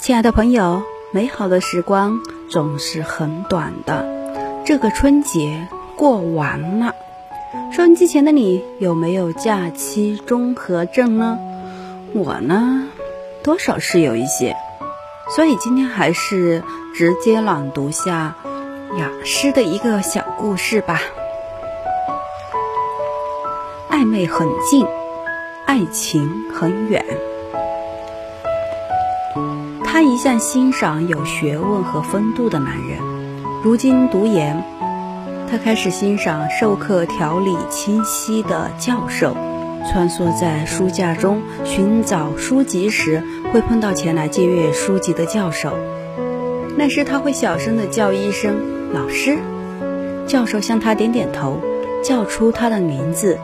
[0.00, 0.82] 亲爱的朋友，
[1.12, 6.94] 美好的时光总是很短的，这个春节过完了，
[7.70, 11.38] 收音机前的你有没有假期综合症呢？
[12.14, 12.88] 我呢，
[13.44, 14.56] 多少是有一些，
[15.36, 16.64] 所以今天还是
[16.94, 18.36] 直接朗读下
[18.96, 21.02] 雅诗的一个小故事吧。
[23.90, 24.86] 暧昧很近，
[25.66, 27.04] 爱情很远。
[29.92, 33.00] 他一向欣赏有学问和风度的男人，
[33.60, 34.62] 如今读研，
[35.50, 39.36] 他开始欣赏授课条理清晰的教授。
[39.90, 43.20] 穿梭在书架中寻找书籍时，
[43.52, 45.76] 会碰到前来借阅书籍的教授。
[46.76, 48.54] 那时他会小声地叫一声
[48.94, 49.38] “老师”，
[50.24, 51.58] 教授向他点点头，
[52.04, 53.40] 叫出他的名字。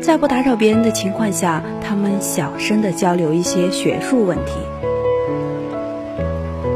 [0.00, 4.52] 在不打扰别人的情况下，他们小声地交流一些学术问题。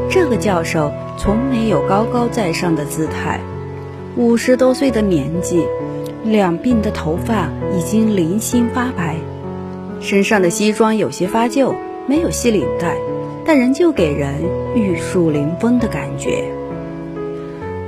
[0.09, 3.39] 这个教授从没有高高在上的姿态，
[4.15, 5.65] 五十多岁的年纪，
[6.23, 9.17] 两鬓的头发已经零星发白，
[9.99, 11.75] 身上的西装有些发旧，
[12.07, 12.95] 没有系领带，
[13.45, 14.33] 但仍旧给人
[14.75, 16.45] 玉树临风的感觉。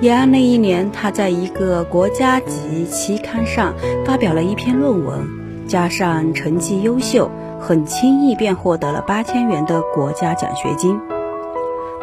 [0.02, 3.74] 延安那一年，他在一个国家级期刊上
[4.06, 5.28] 发表了一篇论文，
[5.68, 11.00] 加上成绩优秀，很轻易便获得了八千元的国家奖学金。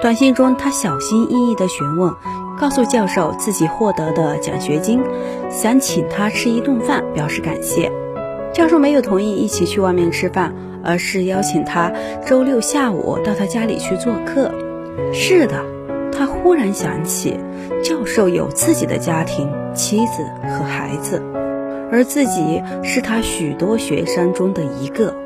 [0.03, 2.13] 短信中，他小心翼翼地询问，
[2.61, 5.03] 告诉教授自己获得的奖学金，
[5.51, 7.91] 想请他吃一顿饭表示感谢。
[8.53, 11.91] 教授没有同意一起去外面吃饭，而是邀请他
[12.27, 14.53] 周六下午到他家里去做客。
[15.13, 15.65] 是的，
[16.13, 17.41] 他忽然想起，
[17.83, 21.23] 教授有自己的家庭、妻子和孩子，
[21.91, 25.26] 而自己是他许多学生中的一个。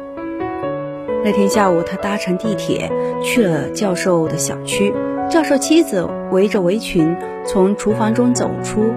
[1.23, 2.91] 那天下午，他搭乘地铁
[3.23, 4.95] 去了教授的小区。
[5.29, 8.91] 教授妻子围着围裙从厨房中走出，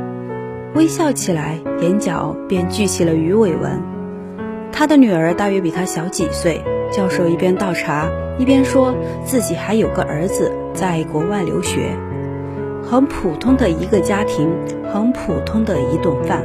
[0.74, 3.82] 微笑起来，眼角便聚起了鱼尾纹。
[4.72, 6.62] 他的女儿大约比他小几岁。
[6.92, 8.94] 教授一边倒茶，一边说
[9.26, 11.90] 自己还有个儿子在国外留学。
[12.84, 14.48] 很普通的一个家庭，
[14.94, 16.44] 很普通的一顿饭。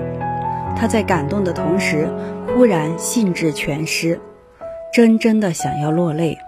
[0.75, 2.09] 他在感动的同时，
[2.55, 4.19] 忽然兴致全失。
[4.93, 6.39] 真真的想要落泪。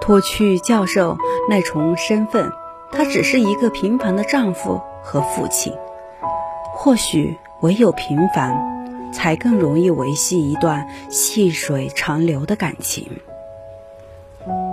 [0.00, 1.16] 脱去教授
[1.48, 2.50] 那重身份，
[2.90, 5.72] 他只是一个平凡的丈夫和父亲。
[6.72, 13.06] 或许唯有平凡，才更容易维系一段细水长流的感情。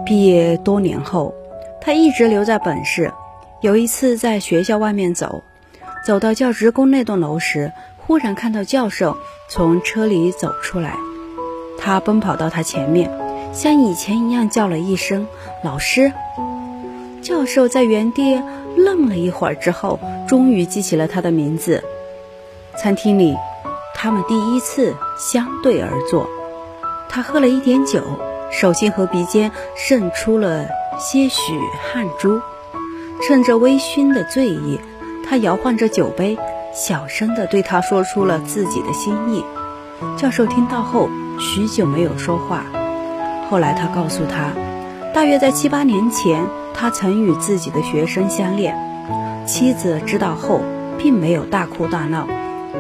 [0.06, 1.34] 毕业多年后，
[1.82, 3.12] 他一直留在本市。
[3.60, 5.44] 有一次在学校外面走，
[6.06, 9.18] 走到教职工那栋楼时，忽然看到教授
[9.50, 10.96] 从车里走出来。
[11.78, 13.12] 他奔跑到他前面，
[13.54, 15.28] 像以前一样叫了一声
[15.64, 16.12] “老师”。
[17.22, 18.42] 教授在原地
[18.76, 21.84] 愣了一会儿之后，终于记起了他的名字。
[22.78, 23.36] 餐厅里，
[23.96, 26.30] 他们第一次相对而坐。
[27.10, 28.02] 他喝了一点酒，
[28.52, 30.68] 手心和鼻尖渗出了
[31.00, 31.60] 些许
[31.92, 32.40] 汗珠。
[33.22, 34.80] 趁着微醺的醉意，
[35.28, 36.38] 他摇晃着酒杯，
[36.74, 39.44] 小声地对他说出了自己的心意。
[40.18, 41.10] 教授听到后。
[41.40, 42.66] 许久没有说话。
[43.50, 44.52] 后来他告诉他，
[45.14, 46.44] 大约在七八年前，
[46.74, 48.76] 他曾与自己的学生相恋。
[49.46, 50.62] 妻子知道后，
[50.98, 52.28] 并没有大哭大闹，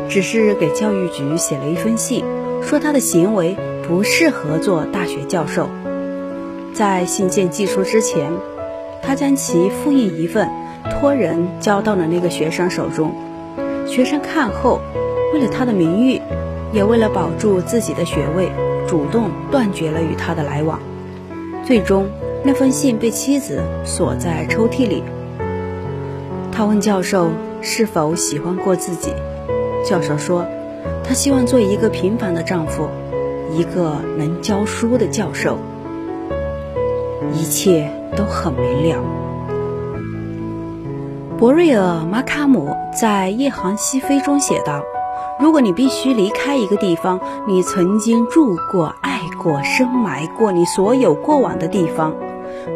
[0.09, 2.25] 只是给教育局写了一封信，
[2.61, 3.55] 说他的行为
[3.87, 5.69] 不适合做大学教授。
[6.73, 8.29] 在信件寄出之前，
[9.01, 10.49] 他将其复印一份，
[10.91, 13.15] 托人交到了那个学生手中。
[13.87, 14.81] 学生看后，
[15.33, 16.21] 为了他的名誉。
[16.73, 18.51] 也为了保住自己的学位，
[18.87, 20.79] 主动断绝了与他的来往。
[21.65, 22.07] 最终，
[22.43, 25.03] 那封信被妻子锁在抽屉里。
[26.51, 27.29] 他问教授
[27.61, 29.13] 是否喜欢过自己，
[29.85, 30.45] 教授说，
[31.03, 32.87] 他希望做一个平凡的丈夫，
[33.51, 35.57] 一个能教书的教授。
[37.33, 39.03] 一切都很明了。
[41.37, 44.81] 博瑞尔·马卡姆在《夜航西飞》中写道。
[45.39, 52.15] 如果你必须离开一个地方，你曾经住过、爱过、深埋过你所有过往的地方，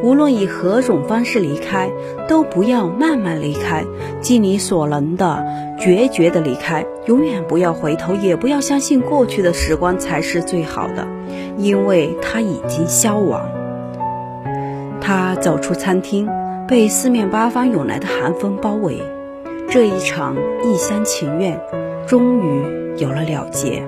[0.04, 1.92] 无论以何种方式离开，
[2.28, 3.84] 都不要慢慢离开，
[4.22, 5.44] 尽你所能的
[5.80, 11.08] 决绝的离开，永远不要回头，也不要相信过去的时光才是最好的，
[11.58, 13.50] 因为它已经消亡。
[15.02, 16.30] 他走出餐厅，
[16.68, 19.02] 被四面八方涌来的寒风包围，
[19.68, 21.60] 这一场一厢情愿。
[22.12, 22.62] 终于
[22.98, 23.82] 有了了结。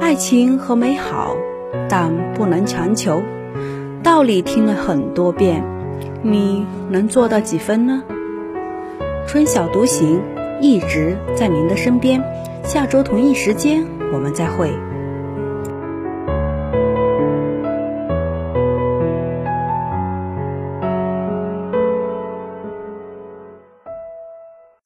[0.00, 1.36] 爱情和美好，
[1.88, 3.22] 但不能强求。
[4.02, 5.62] 道理听了很多遍，
[6.22, 8.02] 你能做到几分呢？
[9.28, 10.20] 春晓独行，
[10.60, 12.20] 一直在您的身边。
[12.64, 14.72] 下周同一时间，我们再会。